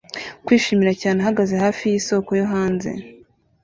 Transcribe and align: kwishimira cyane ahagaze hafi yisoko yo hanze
kwishimira 0.45 0.93
cyane 1.01 1.17
ahagaze 1.19 1.53
hafi 1.63 1.83
yisoko 1.91 2.29
yo 2.39 2.45
hanze 2.53 2.89